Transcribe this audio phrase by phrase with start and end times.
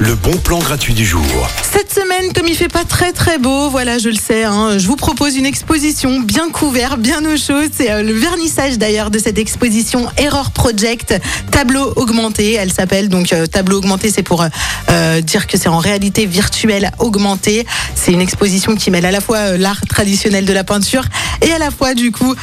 [0.00, 1.22] Le bon plan gratuit du jour.
[1.70, 4.86] Cette semaine, comme il fait pas très très beau, voilà, je le sais, hein, je
[4.86, 7.68] vous propose une exposition bien couverte, bien au chaud.
[7.70, 11.14] C'est euh, le vernissage d'ailleurs de cette exposition Error Project,
[11.50, 12.54] tableau augmenté.
[12.54, 16.90] Elle s'appelle donc euh, tableau augmenté, c'est pour euh, dire que c'est en réalité virtuelle
[16.98, 17.66] augmentée.
[17.94, 21.04] C'est une exposition qui mêle à la fois l'art traditionnel de la peinture
[21.42, 22.34] et à la fois du coup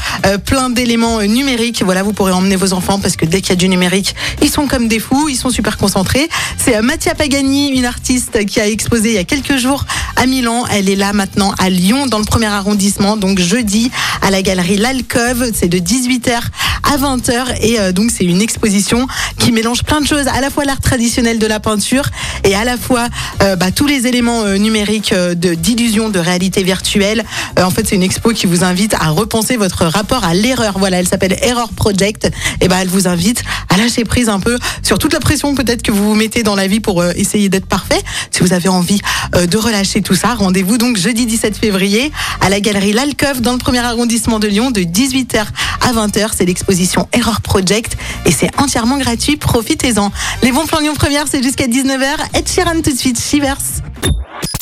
[0.46, 1.82] plein d'éléments numériques.
[1.84, 4.50] Voilà, vous pourrez emmener vos enfants parce que dès qu'il y a du numérique, ils
[4.50, 6.30] sont comme des fous, ils sont super concentrés.
[6.62, 9.86] C'est Mattia Pagani, une artiste qui a exposé il y a quelques jours
[10.18, 10.66] à Milan.
[10.72, 13.16] Elle est là maintenant à Lyon, dans le premier arrondissement.
[13.18, 13.90] Donc jeudi,
[14.22, 15.52] à la galerie L'Alcove.
[15.54, 16.38] C'est de 18h
[16.84, 17.56] à 20h.
[17.62, 20.28] Et euh, donc c'est une exposition qui mélange plein de choses.
[20.28, 22.04] À la fois l'art traditionnel de la peinture
[22.44, 23.08] et à la fois
[23.42, 27.24] euh, bah, tous les éléments euh, numériques de d'illusion, de réalité virtuelle.
[27.58, 30.78] en fait, c'est une expo qui vous invite à repenser votre rapport à l'erreur.
[30.78, 32.30] Voilà, elle s'appelle Error Project.
[32.62, 35.82] Et bah, elle vous invite à lâcher prise un peu sur toute la pression peut-être
[35.82, 38.02] que vous vous mettez dans la vie pour essayer d'être parfait.
[38.32, 39.02] Si vous avez envie
[39.34, 43.58] de relâcher tout ça, rendez-vous donc jeudi 17 février à la galerie L'Alcove dans le
[43.58, 45.46] premier arrondissement de Lyon de 18h
[45.82, 46.30] à 20h.
[46.36, 49.38] C'est l'exposition Error Project et c'est entièrement gratuit.
[49.38, 50.12] Profitez-en.
[50.44, 52.38] Les bons plans Lyon Première, c'est jusqu'à 19h.
[52.38, 53.58] Et Sheeran tout de suite, Shivers.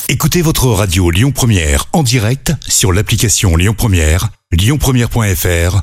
[0.08, 5.82] Écoutez votre radio Lyon Première en direct sur l'application Lyon Première, lyonpremière.fr